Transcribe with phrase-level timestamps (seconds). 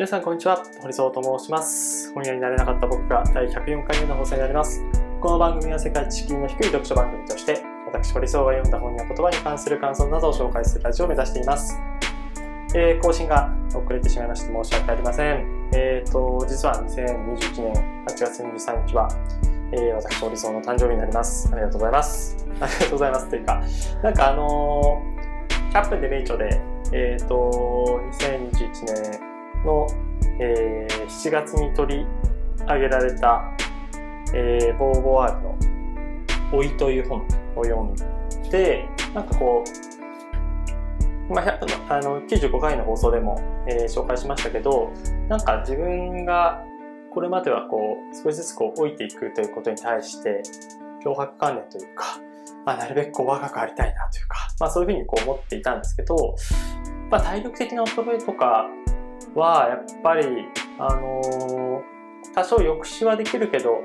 [0.00, 0.64] 皆さんこんにちは。
[0.80, 2.10] 堀総と申します。
[2.14, 4.82] 本屋になれなかった僕が第104回目の放送になります。
[5.20, 11.78] この番組は世界知識の低い読書番組として私堀総が読んだ本や言葉に関する感想などを紹介するラジオを目指しています、
[12.74, 15.70] えー、更新が遅れてしまいまして申し訳ありません。
[15.74, 19.06] えっ、ー、と実は2021年8月23日は
[19.72, 21.50] えー、私、堀総の誕生日になります。
[21.52, 22.46] ありがとうございます。
[22.58, 23.28] ありがとうございます。
[23.28, 23.62] というか、
[24.02, 26.60] なんかあのー、100分で名著で、
[26.92, 29.29] えっ、ー、と、2021年
[29.64, 29.86] の、
[30.40, 32.06] えー、7月に取り
[32.66, 33.42] 上げられた、
[34.34, 35.58] えー、ボーボワールの
[36.52, 37.24] 「老い」という本。
[37.56, 37.94] を読ん
[38.50, 39.64] でなんかこ
[41.28, 44.90] う、まあ、あの95回の放送でも、えー、紹介しましたけど
[45.28, 46.62] なんか自分が
[47.12, 50.42] これまではこう少しずつこう老いていくということに対して
[51.04, 52.04] 脅迫観念というか、
[52.64, 56.36] まあ、なるべくこう若くありたいなというか、まあ、そういうふうにこう思っていたんですけど、
[57.10, 58.66] まあ、体力的な衰えとか
[59.34, 60.26] はやっぱり、
[60.78, 63.80] あのー、多少抑止はできるけど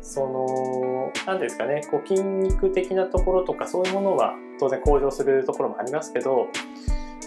[0.00, 6.48] その何ですかねこう筋肉的なところとかそういうものは当然向上するところもありますけど、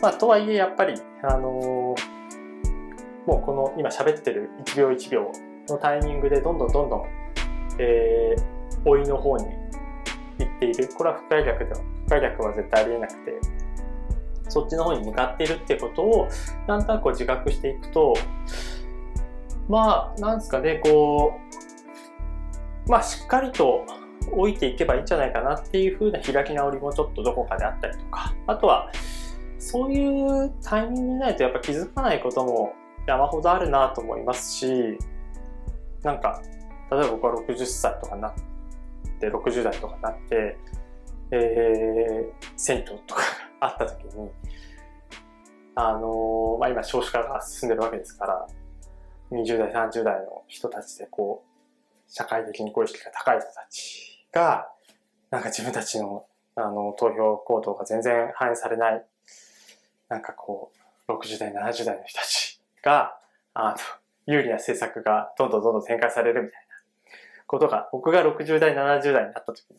[0.01, 2.13] まあ、とはいえやっぱり、あのー、
[3.25, 5.31] もうこの今喋ってる1秒1秒
[5.69, 7.03] のタイミングでどんどんどんどん、
[7.79, 9.45] えー、老いの方に
[10.39, 10.89] 行っている。
[10.95, 13.52] これは不快逆では不快逆は絶対ありえなくて。
[14.53, 16.29] そっちの方に向かってるってことを
[16.67, 18.13] なんとなく自覚していくと
[19.67, 21.33] まあなんですかねこ
[22.85, 23.83] うまあしっかりと
[24.31, 28.91] 置いていけばいいんじゃないかなっていう風な開き直りもちょっとどこかであったりとかあとは
[29.57, 32.73] そういうタイミングにないとやっぱ気づかないことも
[33.07, 34.97] 山ほどあるなと思いますし
[36.03, 36.41] なんか
[36.91, 38.33] 例えば僕は60歳とかなっ
[39.19, 40.57] て60代とかなって
[41.35, 43.23] えー、銭湯とか
[43.63, 44.29] あった時に、
[45.75, 48.47] あの、まあ、今少子化が進んでるわけですから、
[49.31, 54.67] 20代、30代の人たちでこう、社会的にご意識が高い人たちが、
[55.31, 56.25] なんか自分たちの、
[56.55, 59.05] あの、投票行動が全然反映されない、
[60.09, 60.71] なんかこ
[61.07, 63.17] う、60代、70代の人たちが、
[63.53, 63.75] あの、
[64.27, 66.75] 有利な政策がどんどんどんどん展開されるみたいな
[67.47, 69.77] ことが、僕が60代、70代になった時に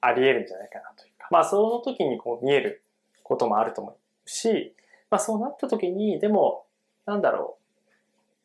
[0.00, 2.84] あり得るんじゃないかなというか、まあその時にこう見える
[3.32, 4.74] こともあると思うし、
[5.10, 6.66] まあそうなった時に、でも、
[7.06, 7.56] なんだろ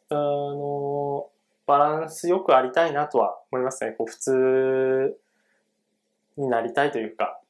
[0.09, 1.29] う、あの、
[1.65, 3.91] バランスよくありたいなとは思いますね。
[3.91, 5.19] こう普通
[6.37, 7.41] になりたいというか、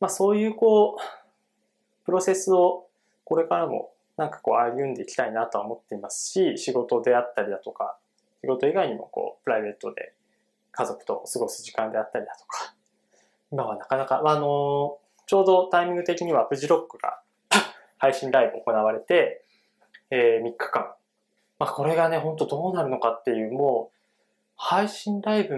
[0.00, 2.86] まあそういうこう、プロセスを
[3.24, 7.98] これからもなんかこう歩んでいきたいなとは思っていますし、仕事であったりだとか、
[8.40, 10.14] 仕事以外にもこう、プライベートで
[10.72, 12.74] 家族と過ごす時間であったりだとか、
[13.52, 17.20] 今はなかなか、あの、ちょうどタイミング的にはフジロックが
[17.98, 19.44] 配信ライブ行われて、
[20.10, 20.94] えー、3日間。
[21.58, 23.96] まあ、これがね、ほんとどうなるのかっていう、もう、
[24.56, 25.56] 配信ライブ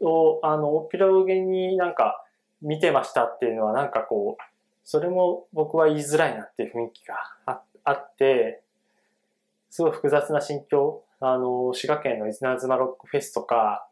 [0.00, 2.24] を、あの、オピラウゲになんか
[2.60, 4.42] 見てましたっていうのはなんかこう、
[4.84, 7.16] それも僕は言いづらいなっていう雰囲気が
[7.84, 8.62] あって、
[9.70, 11.04] すごい複雑な心境。
[11.20, 13.86] あの、滋賀県の伊豆なずまロックフェスとか、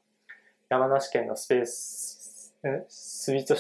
[0.69, 2.55] 山梨県のスペース、
[2.89, 3.56] スイート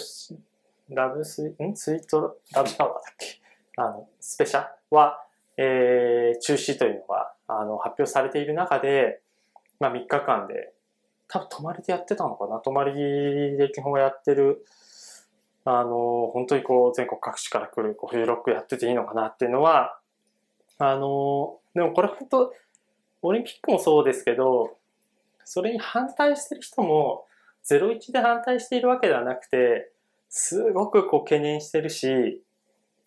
[0.90, 1.76] ラブスイ、ん？
[1.76, 3.40] スイートラブシャワーだっけ？
[3.76, 5.20] あの、スペシャは、
[5.56, 9.20] えー、中止というのが、あの、発表されている中で、
[9.80, 10.72] まあ3日間で、
[11.28, 12.58] 多分泊まりでやってたのかな？
[12.60, 14.64] 泊まりで基本やってる、
[15.64, 19.98] あの、本当にこう、全国各地から来る、こう、フジロックやってていいのかなっていうのは、
[20.78, 22.52] あの、でもこれ本当、
[23.22, 24.76] オリンピックもそうですけど、
[25.44, 27.26] それに反対してる人も、
[27.68, 29.90] 01で反対しているわけではなくて、
[30.28, 32.42] すごくこう懸念してるし、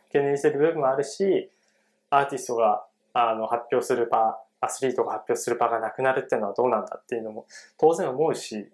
[0.08, 1.50] 懸念してる部分もあるし、
[2.10, 7.46] アーティストがあの発表する場、アスリートが発表する場がなくなるっていうのはどうなんだっていうのも
[7.78, 8.70] 当然思うし、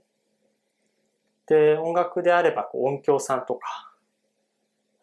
[1.48, 3.92] で、音楽であればこう音響さんとか、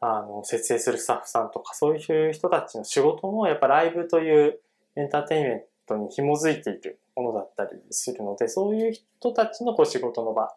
[0.00, 4.60] あの、設営するスタッフさんとか、そういう人たちの仕事もやっぱライブという
[4.96, 10.52] エンターテインメントに紐づいているものだったりするので、そういう人たちのこう仕事の場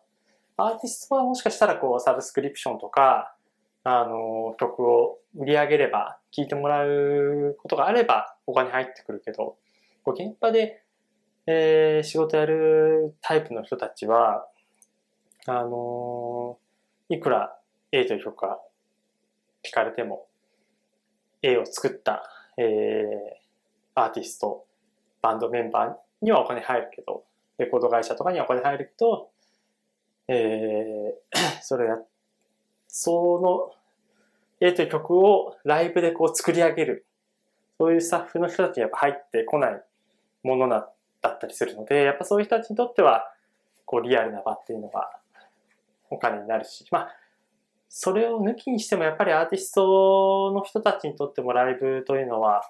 [0.58, 3.36] アーティストはもしかしたらこうサブスクリプションとか、
[3.84, 9.58] あの、曲を売り上げれば、聴いてもらうことがあればお金入ってくるけど、
[10.04, 10.82] こう現場で、
[11.48, 14.48] えー、仕事やるタイプの人たちは、
[15.48, 16.58] あの
[17.10, 17.56] いくら
[17.92, 18.60] A という曲が
[19.64, 20.28] 聞かれても、
[21.42, 22.24] A を作った、
[22.58, 23.06] えー、
[23.94, 24.66] アーティスト、
[25.22, 27.24] バンドメンバーにはお金入るけど、
[27.58, 29.30] レコード会社とかにはお金入るけど、
[30.28, 31.98] えー、 それや、
[32.88, 33.72] その、
[34.62, 37.06] えという曲をライブでこう作り上げる。
[37.78, 39.84] そういうスタッフの人たちにやっぱ入ってこない
[40.44, 40.88] ものだ
[41.28, 43.32] ったりするので、やっぱそういう人たちにとっては、
[43.86, 45.12] こうリアルな場っていうのが
[46.10, 47.10] お金になるし、まあ、
[47.90, 52.62] それを抜きにしてもやっぱりアーティストの人たちにとってもライブというのは、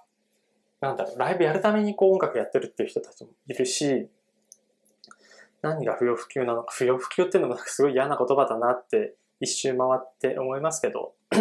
[0.82, 4.10] なんだろう、ライブやるためにこう音楽やってるっていう人たちもいるし、
[5.66, 11.16] 何が不要不急なのか、不要不急っていうのもすごい嫌な言葉だなって一周回って思いますけど、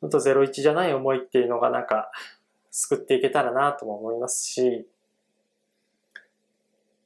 [0.00, 2.10] 本当01じゃない思いっていうのがなんか
[2.70, 4.88] 救っていけたらなとも思いますし、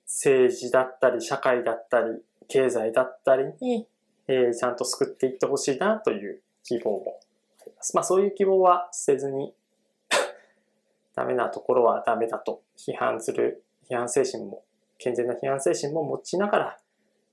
[0.06, 3.88] 政治だったり社会だったり経済だったりに、
[4.28, 7.18] えー、ちゃんと救っていってほしいなという希望も
[7.60, 7.96] あります。
[7.96, 9.52] まあそういう希望は捨てずに
[11.16, 14.62] ダメなところはダメだと批判する批判精神も
[14.98, 16.78] 健全な批判精神も持ちながら、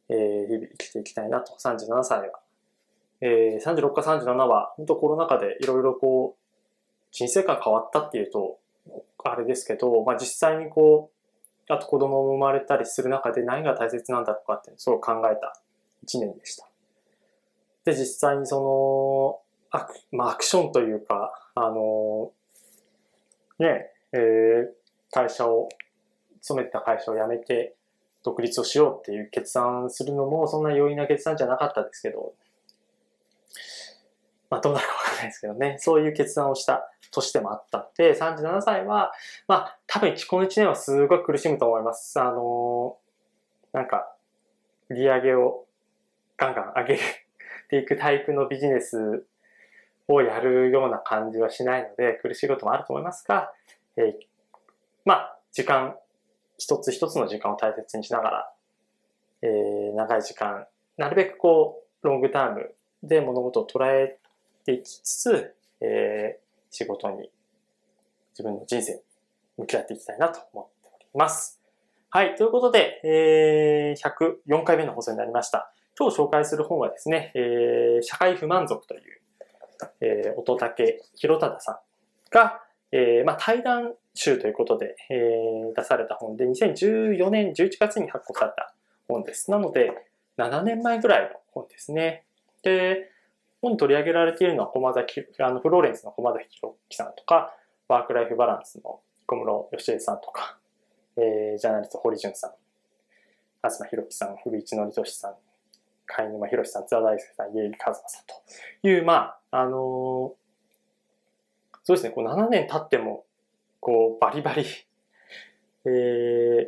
[0.10, 2.39] えー、日々生きていきたいなと37歳は
[3.25, 6.44] えー、36か37は、本当コロナ禍でいろいろこう、
[7.13, 8.60] 人生観変わったっていうと、
[9.24, 11.10] あれですけど、まあ実際にこ
[11.69, 15.54] う、あと子供も生まれたりする中で何が大切なんだとかってすごい考えた
[16.04, 16.68] 一年でした。
[17.86, 19.39] で、実際にそ
[19.71, 22.33] の、アク,、まあ、アクションというか、あの、
[23.59, 24.68] ね、えー、
[25.12, 25.69] 会社を、
[26.44, 27.74] 勤めてた会社を辞めて
[28.24, 32.34] 独立をしようっていう決断するのもそんな容易な決断じゃなかったですけど、
[34.50, 39.13] まあどうなるかわかんないですけどね、そういう決断をした年でもあったので、37歳は、
[39.48, 42.19] まあ多分この1年はすごい苦しむと思います。
[42.19, 44.13] あのー、なんか、
[44.90, 45.66] 売り上げを
[46.38, 47.00] ガンガン上げ
[47.69, 49.25] ていくタイプのビジネス
[50.07, 53.51] をやるような感じはしないので、苦しいこともあると思いますが、
[53.95, 54.13] えー、
[55.06, 55.95] まあ、時間、
[56.57, 58.53] 一つ一つの時間を大切にしながら、
[59.41, 60.65] えー、長い時間、
[60.97, 64.17] なるべくこう、ロングタームで物事を捉え
[64.65, 67.29] ていきつつ、えー、仕事に、
[68.31, 69.00] 自分の人生に
[69.57, 71.59] 向き合っていきたいなと思っております。
[72.09, 72.35] はい。
[72.35, 75.71] ということで、えー、104回目の放送になりました。
[75.97, 79.01] 今日紹介する本はですね、えー、社会不満足という、
[80.01, 81.75] えー、乙武博忠さん
[82.31, 82.61] が、
[82.91, 88.74] えー、まあ、対談集ということで、えー、出された本で、2014年11月に発行された
[89.07, 89.51] 本です。
[89.51, 89.92] なので、
[90.38, 92.24] 7年前ぐらいの本ですね。
[92.63, 93.10] で、
[93.62, 97.56] 本に取り上げられているのは駒崎、あの、フローレンスの駒崎弘樹さんとか、
[97.88, 100.57] ワークライフバランスの小室義恵さんとか、
[101.18, 102.51] えー、ジャーナリスト堀潤さん、
[103.62, 105.36] 東博樹さん、古市憲俊さん、
[106.06, 108.24] 貝沼博さん、津田大輔さん、家入和馬さん
[108.81, 109.13] という、ま
[109.51, 109.71] あ、あのー、
[111.83, 113.25] そうですね、こう7年経っても、
[113.83, 114.65] こう、バリバリ、
[115.85, 116.68] えー、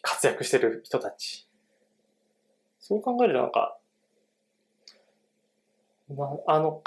[0.00, 1.46] 活躍してる人たち。
[2.80, 3.76] そう考えるとなんか、
[6.16, 6.82] まあ、あの、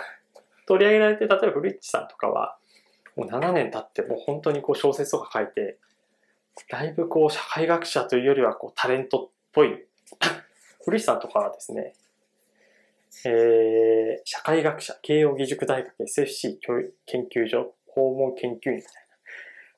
[0.68, 2.58] 取り上げられて、例えば古市さんとかは、
[3.16, 5.78] もう7年経ってもう本当にこう小説とか書いて、
[6.68, 9.86] だいぶこう社会学者というよりはこうタレントっぽい。
[10.84, 11.94] 古市さんとかはですね、
[13.24, 16.58] えー、社会学者、慶応義塾大学 SFC
[17.06, 18.92] 研究所訪問研究員みたい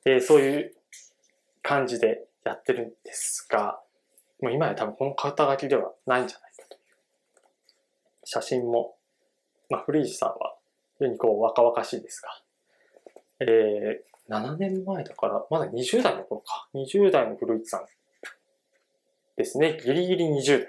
[0.06, 0.74] な、えー、そういう
[1.62, 3.80] 感じでやってるんですが、
[4.42, 6.80] もう今や多分この肩書きではないんじゃないかという
[8.24, 8.96] 写真も、
[9.70, 10.56] まあ、古市さんは
[10.98, 12.28] 非常にこう若々しいですが、
[13.40, 16.68] えー、7年前だから、まだ20代の頃か。
[16.74, 17.86] 20代の古市さん
[19.36, 19.78] ですね。
[19.84, 20.68] ギリギリ20代。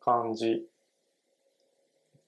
[0.00, 0.66] 感じ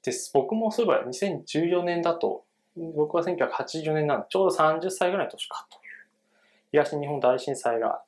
[0.02, 0.30] です。
[0.32, 2.45] 僕もそういえば2014年だと、
[2.76, 5.86] 僕は1980年なんで、ちょうど30歳ぐらいの年かという。
[6.72, 8.02] 東日本大震災が、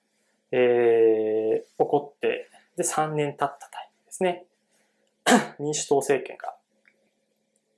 [0.52, 4.44] えー、起こって、で、3年経ったタイミングですね。
[5.58, 6.54] 民主党政権が、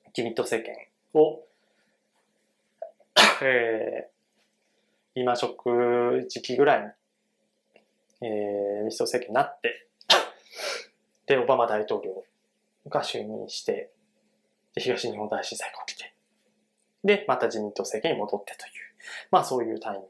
[0.09, 1.45] 自民党政権を、
[3.43, 9.87] えー、今職時期ぐらいに、えー、民主党政権になって、
[11.27, 12.25] で、オバマ大統領
[12.89, 13.93] が就任して、
[14.75, 16.13] で、東日本大震災が起きて、
[17.05, 18.71] で、また自民党政権に戻ってという、
[19.31, 20.09] まあそういうタイミング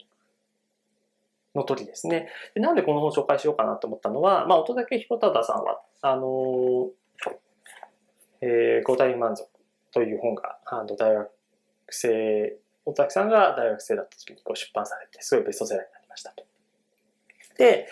[1.55, 2.29] の時ですね。
[2.55, 6.91] でなんでこの本を紹介しようかなと思ったのは、まあ、乙武博忠さんは、あのー、
[8.43, 9.49] えー、五大満足
[9.93, 11.31] という本が、あの、大学
[11.91, 12.57] 生、
[12.87, 16.45] 大滝さんが大学生だった時にこう出版されて、すごいベストセラーになりましたと。
[17.59, 17.89] で、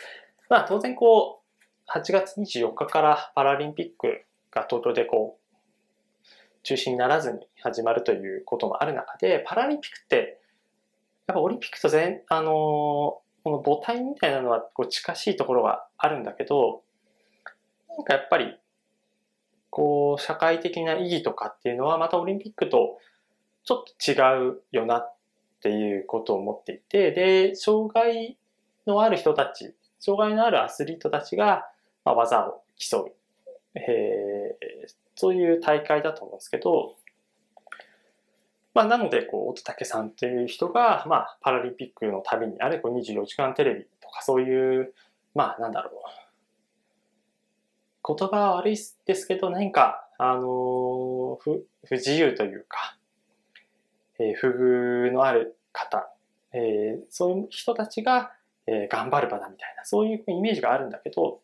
[0.49, 5.48] まあ当然こう、8月24日からパラリンピックが東京でこう、
[6.69, 10.41] 中止にならずに始まるということもある中で、パラリンピックって、
[11.27, 16.83] やっぱオリンピックと全、あのー、この母体みたいなのはこう近しいところがあるんだけど、
[17.97, 18.59] なんかやっぱり
[19.71, 22.99] こう、社会的な意義とかっていうのは、またオリンピックと
[23.65, 25.17] ちょっと違うよなっ
[25.63, 28.37] ていうことを思っていて、で、障害
[28.87, 31.67] のある人たち、障害のあるアスリートたちが、
[32.05, 33.13] まあ、技を競う、
[33.75, 36.97] えー、そういう大会だと思うんですけど、
[38.75, 44.95] まあ、なので、こう、乙武さんっていう人が、まあ、パラリンピックのたびに、あるいは24時間テレビとか、そういう、
[45.35, 45.93] まあ、なんだろう。
[48.17, 52.97] 言葉は悪いですけど、何か、あの不、不自由というか、
[54.21, 56.11] えー、不遇のある方、
[56.53, 58.33] えー、そういう人たちが、
[58.67, 61.41] えー、頑張る場だみたいな、そういうイメージがあるんだけど、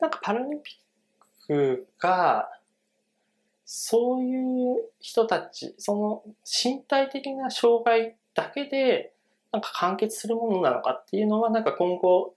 [0.00, 0.81] なんかパラリンピ
[1.44, 2.50] ックが、
[3.64, 9.12] そういう人たち、その身体的な障害だけで、
[9.50, 12.34] なんか完結するものなのかっていうのは、なんか今後、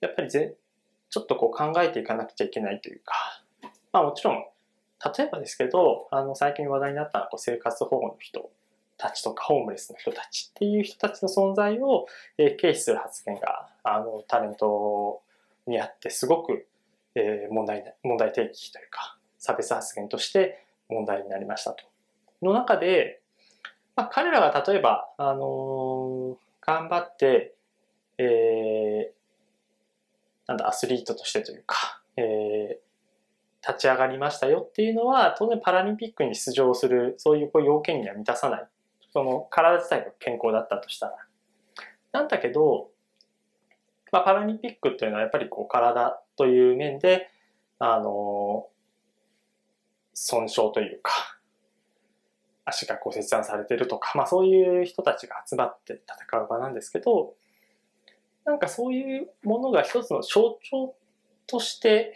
[0.00, 0.56] やっぱりぜ
[1.10, 3.14] ちょっとこう考えていかなくちゃいけないというか、
[3.92, 4.44] まあもちろん、
[5.16, 8.50] 例えばですけど、あの最近話題になったこう生活保護の人
[8.96, 12.06] たちとかホームレスの人たちっていう人たちの存在を、
[12.38, 15.22] え、軽視する発言があのタレント
[15.66, 16.66] にあってすごく、
[17.14, 21.84] えー、問題問題提起というか差別発言として問題になりましたと。
[22.42, 23.20] の中で、
[23.96, 27.54] まあ、彼らが例えば、あの、頑張って、
[28.18, 38.66] えー、なんだ、アスリートとしてというか、えー、立ち上がりましたよっていうのは、当然パラリンピックに出場する、そういう要件には満たさない。
[39.12, 41.16] その体自体が健康だったとしたら。
[42.12, 42.90] なんだけど、
[44.10, 47.30] まあ、パラリンピックっていうのはやっぱりこう体という面で、
[47.78, 48.66] あの
[50.12, 51.12] 損傷というか、
[52.64, 57.34] 足がこう切断されてるとか、まあそういう人たちが集まって戦う場なんですけど、
[58.44, 60.96] なんかそういうものが一つの象徴
[61.46, 62.12] として、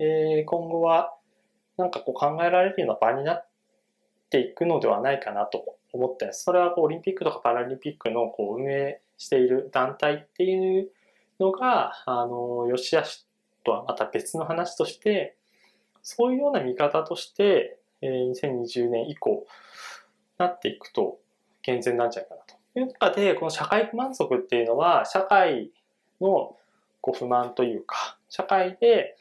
[0.00, 1.14] えー、今後は
[1.76, 3.48] なんかこう考えられるような場になっ
[4.30, 6.32] ていくのではないかなと思って。
[6.32, 10.90] それはこうオリンピックとかパラリンピックのこう運営している団体っていう
[11.38, 13.29] のが、あの、よしあし
[13.64, 15.36] とはまた別の話として、
[16.02, 19.46] そういうような見方として、えー、2020年以降、
[20.38, 21.18] なっていくと
[21.62, 25.70] 健全なんじゃないかなという中で、この社会不満足っていうのは、社会
[26.20, 26.56] の
[27.00, 29.16] こう不満というか、社会で、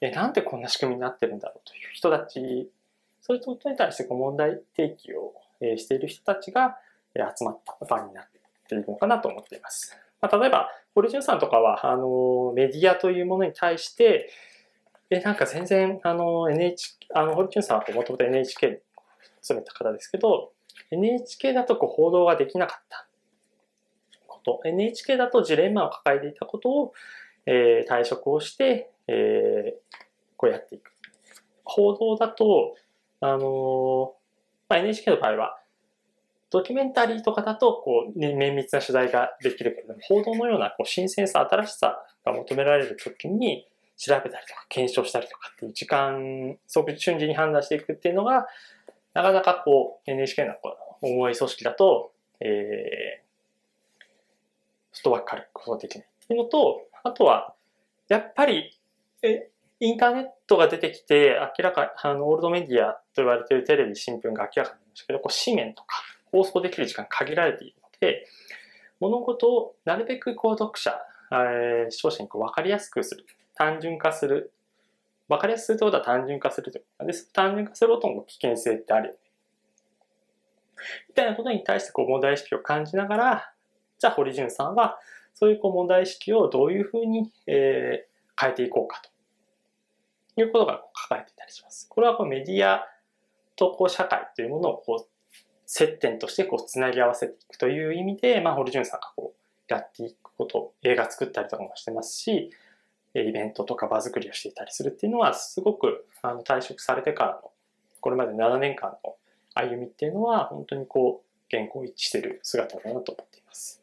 [0.00, 2.70] え、なんでこんな仕組みになってるんだろうという人たち、
[3.20, 5.34] そういうことに対して問題提起を
[5.76, 6.76] している人たちが
[7.14, 8.30] 集まった場になっ
[8.68, 9.96] ているのかなと思っています。
[10.20, 14.30] まあ、例えば、堀潤さんとかは、あの、メディアというものに対して、
[15.10, 18.76] え、なんか全然、あの、NHK、あの、堀潤さんはもともと NHK に
[19.40, 20.52] 勤めた方ですけど、
[20.90, 23.06] NHK だとこう報道ができなかった
[24.26, 26.92] こと、NHK だとジレンマを抱えていたことを、
[27.46, 29.96] えー、退職をして、えー、
[30.36, 30.92] こうやっていく。
[31.64, 32.74] 報道だと、
[33.20, 34.10] あのー、
[34.68, 35.61] まあ、NHK の場合は、
[36.52, 43.66] ドキュメンタリーとかだと、こう、ね、綿密な取材ができるけども、報道のような、こう、新鮮さ、新しさが求められるときに、
[43.96, 48.46] 調べたりとか、検証したりとかっていう時間、即瞬時に判断していくっていうのが、
[49.14, 54.04] なかなかこう、NHK のこう重い組織だと、えー、
[54.92, 57.54] フットワーク軽くことできないっていうのと、あとは、
[58.08, 58.76] やっぱり、
[59.22, 68.26] え、インターネットが出てきて、明らか、あの、オールドメディアと言われているテレビ、新聞が明らかになりましたけど、こう、紙面とか、放送できる時間限られているので、
[68.98, 70.98] 物事をなるべくこう、読者、
[71.30, 74.52] えー、視聴者にこう分かりやすくする、単純化する
[75.28, 77.32] 分かりやすいということは単純化するということです。
[77.32, 79.18] 単純化することも危険性ってある。
[81.08, 83.52] みたいなことに対してこう問題意識を感じながら、
[83.98, 84.98] じゃあ堀潤さんは
[85.34, 89.00] そういうこう問題意識をどういうふうに、えー、変えていこうか
[90.34, 91.88] ということが書かれていたりします。
[91.88, 92.86] これはこうメディア
[93.56, 95.11] とこう社会というものをこう
[95.74, 102.50] 接点としてこうつなぎ合わせていくという意味で、まあ、堀潤さんがこうやっていくこと、映画作ったりとかもしてますし、
[103.14, 107.50] イベントとか場作りをしていたりするっていうのは、すごくあの退職されてからの、
[108.02, 109.16] これまで7年間の
[109.54, 113.82] 歩みっていうのは、本当にこう、原稿一致してる姿だなと思っています。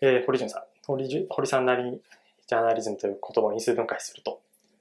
[0.00, 0.62] えー、堀潤さん。
[0.88, 2.00] 堀堀さんなりに
[2.48, 4.40] ジャーナリズムという言葉を因数分解すると。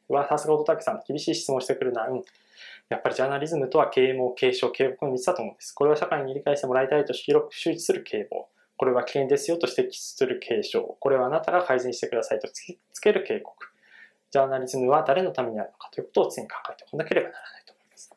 [0.10, 2.08] うわ、さすが乙武さん、厳しい質問してくるな。
[2.08, 2.24] うん。
[2.94, 5.74] やっぱりジャーナリズムとは啓蒙、継承、警告の3つだと思うんです。
[5.74, 8.48] これは社会に理解してもらいたいと広く周知する啓蒙。
[8.78, 10.86] これは危険ですよと指摘する警鐘。
[11.00, 13.56] これはあなたが改善してくださいと突きつける警告。
[14.30, 18.12] ジャーナリズムは誰のためにあるのかということを常に考えておかなければならないと思います。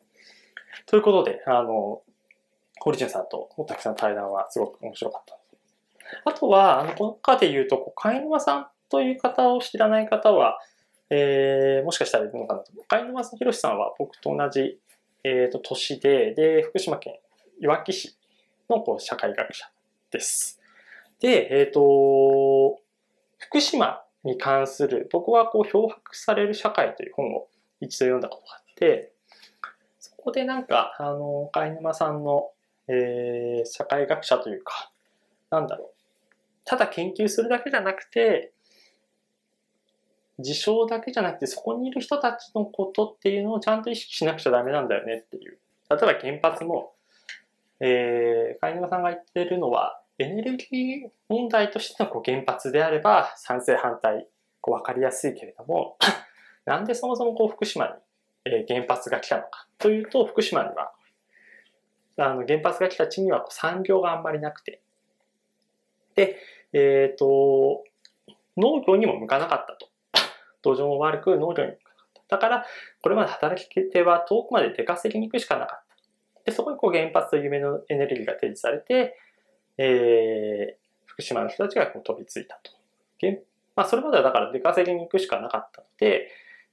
[0.85, 2.03] ということで、あの、
[2.81, 5.39] 堀潤さんとたくさん対談はすごく面白かった
[6.25, 10.59] あとは、あの、この中で言うと、貝沼さんという方を知らない方は、
[11.11, 12.73] えー、もしかしたらいるのかなと。
[12.89, 14.79] 貝沼博さんは僕と同じ、
[15.25, 17.15] えー、と、都市で、で、福島県
[17.61, 18.17] いわき市
[18.69, 19.67] のこう社会学者
[20.11, 20.61] です。
[21.21, 22.79] で、えっ、ー、と、
[23.39, 27.49] 福島に関する、僕はこう、漂白される社会という本を
[27.81, 29.13] 一度読んだことがあって、
[29.99, 32.51] そこでなんか、あの、貝沼さんの、
[32.89, 34.91] えー、社会学者というか、
[35.51, 35.89] なんだろう、
[36.65, 38.53] ただ研究するだけじゃなくて、
[40.39, 45.59] 事象だけじゃなくて、そこにいる人たちのことっていうのをちゃんと意識しなくちゃダメなんだよねっていう。
[45.91, 46.93] 例えば原発も、
[47.81, 54.27] えー、貝沼さんが言ってるのは、エネルギー問題としてのこう原発であれば賛成反対
[54.61, 55.97] こう分かりやすいけれども、
[56.65, 57.93] なんでそもそもこう福島に、
[58.47, 60.93] えー、原発が来たのかというと、福島には
[62.19, 64.81] あの原発が来た地には産業があんまりなくて、
[66.15, 66.39] で、
[66.73, 67.85] えっ、ー、と、
[68.57, 69.89] 農業にも向かなかったと。
[70.75, 71.73] 土壌も悪く農業に。
[72.29, 72.67] だから、
[73.03, 75.87] これまで働き手は遠くまで出稼ぎに行くしかなかっ
[76.45, 76.51] た。
[76.51, 79.17] で、そこにこう原発と夢のエネルギーが提示されて、
[79.79, 82.73] えー、福島の人たちがこう飛びついたと。
[83.77, 86.29] まあ、それまではだから出稼ぎに行くしかなかったので、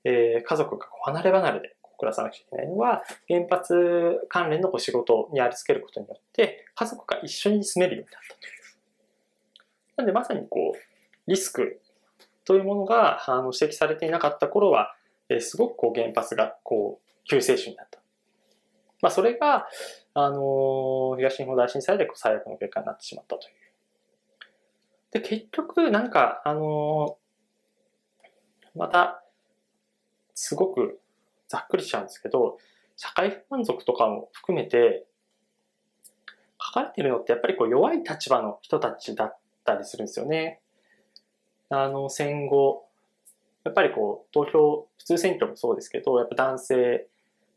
[0.05, 8.41] えー、家族が離れ離れで暮らさなくちゃいけないのは、原発関連のこう仕事にありつけることによって、家族が一緒に住めるようになったと。
[9.97, 11.81] なんでまさにこう、リスク
[12.45, 14.95] というものがあの指摘されていなかった頃は、
[15.29, 17.99] えー、すごくこう原発がこう救世主になった。
[19.01, 19.67] まあ、それが、
[20.13, 23.53] あの東日本大震災で最悪の結果になってしまったという。
[25.11, 27.17] で、結局、なんか、あの
[28.75, 29.23] また、
[30.33, 31.01] すごく
[31.49, 32.57] ざっくりしちゃうんですけど、
[32.95, 35.05] 社会不満足とかも含めて、
[36.65, 40.61] 書かれてるのってやっぱりこう弱い立場の人たちだったりするんですよね。
[41.81, 42.85] あの、戦後、
[43.63, 47.07] やっぱりこう、投票、普通選挙もそうですけど、やっぱ男性、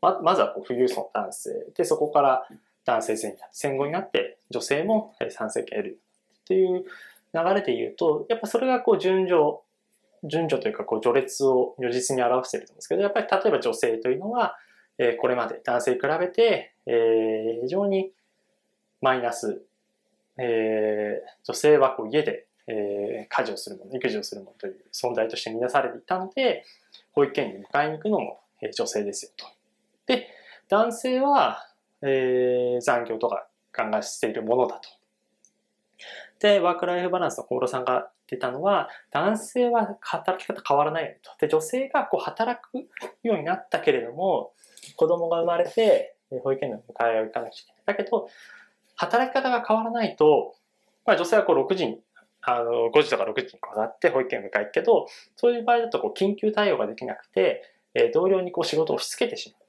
[0.01, 2.47] ままずはこう富裕層の男性、で、そこから
[2.85, 5.99] 男性戦戦後になって女性も参政権を得る
[6.41, 6.85] っていう
[7.33, 9.35] 流れで言うと、やっぱそれがこう順序、
[10.23, 14.55] 順序というかこう序列を如実に表しているんですけど、やっぱり例えば女性というのは、
[14.99, 18.11] えこれまで男性に比べて、え非常に
[19.01, 19.61] マイナス、
[20.37, 26.65] え女性はこう家で、え家事をするもの、育児をするものという存在として見なされていたので、
[27.13, 28.39] 保育園に迎えに行くのも
[28.75, 29.47] 女性ですよと。
[30.05, 30.27] で、
[30.69, 31.65] 男性は、
[32.01, 34.89] えー、残業とか考えしているものだと。
[36.39, 41.31] で、ワークライフバランスの小室さんが出たのは、男性は働き方変わらないよと。
[41.39, 42.87] で、女性がこう働く
[43.23, 44.51] ようになったけれども、
[44.95, 47.97] 子供が生まれて、保育園の迎えを行かなきゃいけない。
[47.97, 48.29] だけど、
[48.95, 50.55] 働き方が変わらないと、
[51.05, 52.01] まあ、女性はこう6時に、
[52.49, 57.61] あの、5時とか6時にこうなって保育園を迎え行くけど、そういう場合だとこう緊急対応ができなくて、
[57.93, 59.59] え同僚にこう仕事を押し付けてしまう。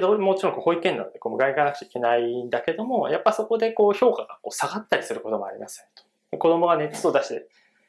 [0.00, 5.86] で、もちろん保育園なのでこう迎え行かなくちゃいけないんだけども、やっぱそこでこう評価がこう下がったりすることもありますよ
[6.30, 6.38] と。
[6.38, 7.46] 子供が熱を出して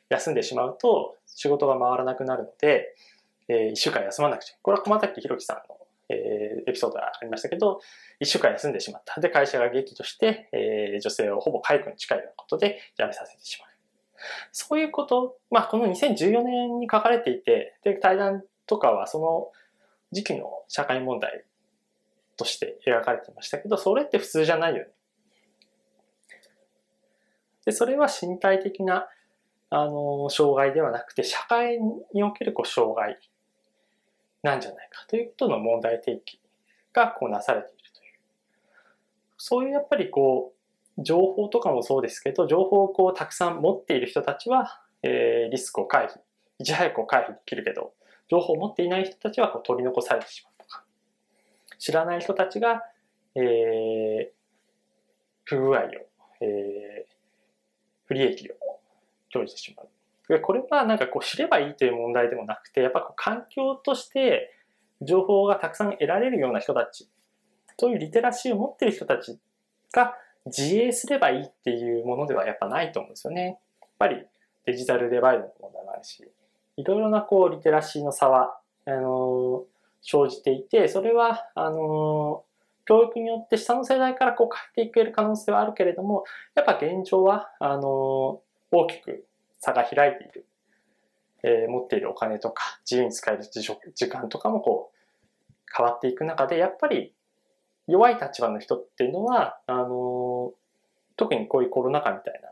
[0.09, 2.93] 休んでしまうと仕事が回らなくなるので、
[3.47, 4.55] えー、1週間休まなくちゃ。
[4.61, 5.77] これは駒崎弘樹さんの、
[6.11, 7.79] えー、エピソードがありましたけど、
[8.19, 9.19] 1週間休んでしまった。
[9.21, 13.71] で、会社が激怒して、えー、女性をほぼ解雇に近いようなことで辞めさせてしまう。
[14.51, 19.51] そういうこと、まあ、この2014年に書かれていて、で、対談とかはその
[20.11, 21.45] 時期の社会問題
[22.37, 24.87] として描かれてましたけど、それって普通じゃないよね。
[27.65, 29.07] で、それは身体的な、
[29.69, 31.79] あの、障害ではなくて、社会
[32.13, 33.17] におけるこう障害
[34.43, 36.39] なんじゃないかということの問題提起
[36.93, 38.19] がこうなされているという。
[39.37, 40.53] そういうやっぱりこ
[40.97, 46.19] う、情報とかもそうですけど、情報をこうたくさん持っている人たちは、えー、リスクを回避、
[46.59, 47.93] いち早く回避できるけど、
[48.29, 50.83] 情報を持っていない人たちはこう取り残されてしまうとか。
[51.77, 52.83] 知らない人たちが、
[53.35, 54.27] えー、
[55.43, 55.85] 不具合を、
[56.41, 57.13] えー、
[58.05, 58.79] 不利益を
[59.33, 59.89] 生じてしまう。
[60.41, 64.53] これはなんかこう知ればいいという問題でもなくて、やっぱこう環境として
[65.01, 67.09] 情報がたくさん得られるような人たち、
[67.77, 69.39] そういうリテラシーを持っている人たち
[69.91, 73.59] が自衛すればいいっていうものではやっぱないと思うんですよね。
[73.81, 74.25] やっぱり
[74.65, 76.23] デジタルデバイドの問題もあるし、
[76.77, 79.65] いろいろなこうリテラシーの差は、あの
[80.01, 82.43] 生じていて、それは、あの、
[82.85, 86.23] 教育によって下の世代からこう変えていける可能性はあるけれども、
[86.55, 89.25] やっぱ現状は、あの、大きく
[89.61, 90.45] 差が開いている。
[91.43, 94.97] えー、持っているお金とか、自由に使える時間とかもこう、
[95.75, 97.13] 変わっていく中で、やっぱり
[97.87, 100.53] 弱い立場の人っていうのは、あの、
[101.17, 102.49] 特にこういうコロナ禍みたいな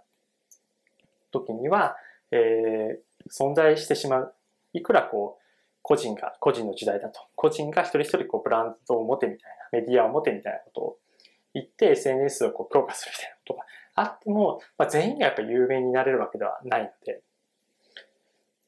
[1.32, 1.98] 時には、
[2.32, 4.36] えー、存在してしまう。
[4.74, 5.44] いくらこう、
[5.82, 7.20] 個人が、個人の時代だと。
[7.36, 10.98] 個人が一人一人こうブランドを持てみたいな、メディアを持てみたいなことを
[11.54, 13.66] 言って SNS をこう強化するみたいなことが
[14.02, 17.22] あっても、まあ、全員がやっぱ有名になれるわけではないので、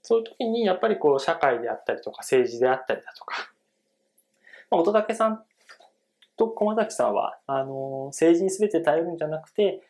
[0.01, 3.51] そういう時にやっぱりこう社会であったりとか政治であったりだとか、
[4.69, 5.43] まあ、乙武さん
[6.37, 9.81] と駒崎さんは、あの、政治に全て頼るんじゃなくて、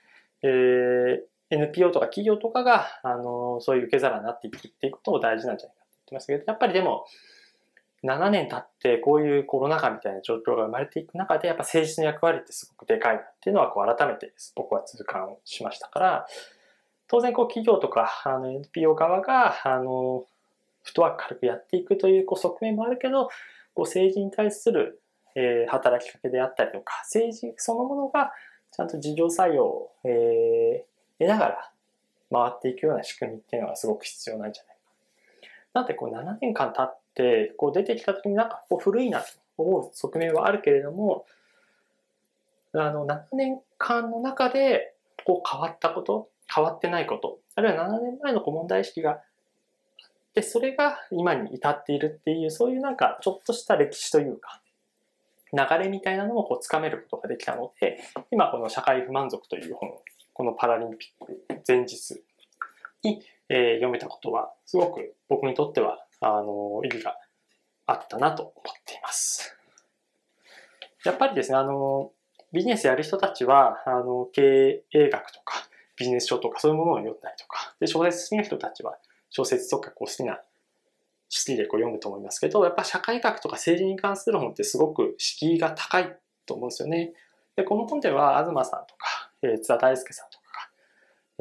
[0.44, 7.06] えー、NPO とか企業とかが、あの、そういう受け皿になっていくっていうことも大事なんじゃないかって言ってますけど、やっぱりでも、
[8.04, 16.26] 7年経ってこういうコロナ禍みたいな状況が生まれていく中で、やっぱ政治の役割ってすごくでかいなっていうのはこう改めて僕は痛感しましたから、
[17.08, 20.26] 当然こう企業とかあの NPO 側が、あの、
[20.84, 23.32] フットワーク軽くやっていくというこう側面もあるけど、こ
[23.78, 25.02] う政治に対する、
[25.36, 28.32] えー、働きかけであったりとか、政治そのものが
[28.72, 30.86] ちゃんと自浄作用を、え、
[31.20, 31.72] 得ながら
[32.32, 34.82] 回っていくような仕組みっていうのがすごく必要なんじゃないか。
[35.74, 37.01] なんでこう7年間経っ、
[37.58, 41.26] こう出てきた時になんかこう古いなと思う側面はあるけれども、
[42.74, 44.94] あの7年間の中で
[45.26, 49.24] こう変わったこと、変わってないこと、あるいは7年前のこう問題意識があっ
[50.34, 54.62] て、それが今に至っているっていう、そういうなんかちょっとした歴史というか、
[55.54, 58.00] 流れみたいなのもこうつかめることができたので、
[58.32, 59.92] 今この社会不満足という本
[60.34, 62.24] このパラリンピック前日
[63.04, 67.18] に、えー、読めたことは、すごく僕にとっては、あの、意義が
[67.86, 69.58] あったなと思っています。
[71.04, 72.12] やっぱりですね、あの、
[72.54, 78.98] ビジネスやる人たちは、あの、経営学とか、ビジネス書とかそういうものを読んだりとか、で、小説好きな人たちは、
[79.30, 80.42] 小説とかこう好きな好
[81.46, 87.14] きでこう読むと思いますけど、やっぱ社会学とか政治に関する本ってすごく敷居が高いと思うんですよね。
[87.56, 90.40] で、この本では、東さんとか、え津田大介さんと、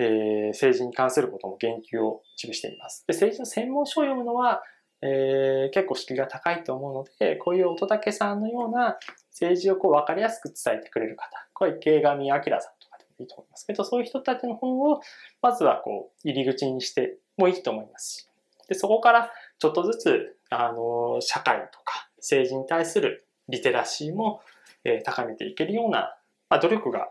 [0.03, 3.05] え、政治に関することも言及を一部しています。
[3.07, 4.63] で政治の専門書を読むのは、
[5.03, 8.99] えー、結構敷居が高いと思うので、こういう乙武さんのような
[9.31, 15.01] 政治をこう分かりやすく伝えてくれる方、これ池上彰さんとかでもいいと思いますけど、そういう人たちの本を
[15.43, 18.29] まずはこう入り口にしてもいいと思いますし、
[18.69, 24.41] でそこからちょっとずつ、あの社会とか政治に対するリテラシーも、
[24.85, 26.17] えー、高めていけるような、
[26.49, 27.09] まあ、努力が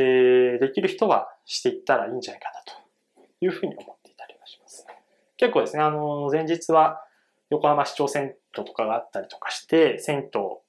[0.00, 4.86] えー、できる人はしていったらいいんじゃないかなというふうに思っていたりはします。
[5.36, 7.02] 結構ですね、あの、前日は
[7.50, 10.60] 横浜市長選挙とかがあったりとかして、選挙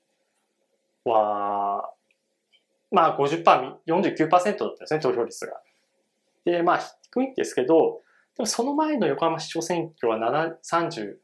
[1.06, 1.92] は、
[2.92, 3.44] まあ50%、
[3.86, 5.62] 49%だったんですね、投票率が。
[6.46, 8.02] で、まあ低いんですけど、
[8.36, 11.18] でもその前の横浜市長選挙は7 30、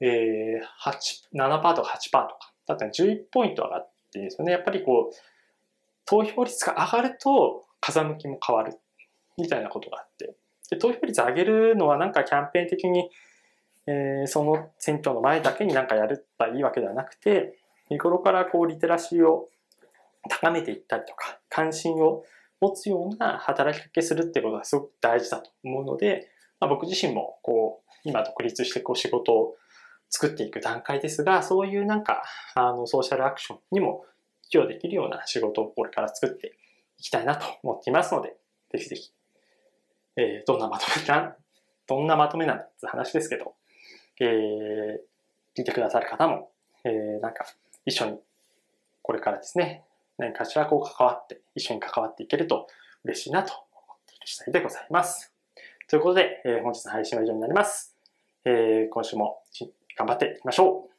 [0.00, 4.52] えー、8、7%とか8%とか、だったら11ポイント上がっていいですよね。
[4.52, 5.14] やっぱりこう、
[6.06, 8.78] 投票率が上がると風向きも変わる
[9.38, 10.36] みたいなことがあって。
[10.70, 13.10] で投票率上げるのはなんかキャンペーン的に、
[13.86, 19.48] えー、その選挙の前だけになんかやるばいいわけではなくて日頃からこうリテラシーを
[20.28, 22.24] 高めていったりとか関心を
[22.60, 26.28] 持つような働きかけするってことがすごく大事だと思うので、
[26.60, 29.56] まあ、僕自身もこう今独立してこう仕事を
[30.08, 32.22] 作っていく段階ですがそういうなんか
[32.54, 34.04] あのソーシャルアクションにも
[34.48, 36.56] 寄与できるような仕事をこれから作って
[36.98, 38.36] いきたいなと思っていますので、
[38.72, 39.12] ぜひぜひ、
[40.16, 41.36] えー、どんなまとめなん、
[41.86, 43.54] どんなまとめなんだって話ですけど、
[44.20, 44.98] えー、
[45.56, 46.50] 聞いてくださる方も、
[46.84, 47.46] えー、なんか
[47.84, 48.20] 一緒に
[49.02, 49.84] これからですね、
[50.18, 52.68] 何かしらこう関わって、一緒に関わっていけると
[53.04, 55.34] 嬉しいなと思っている次第でございます。
[55.88, 57.94] ということで、えー、本日の配信は以上になります。
[58.44, 59.42] えー、今週も
[59.96, 60.93] 頑張っていきましょう。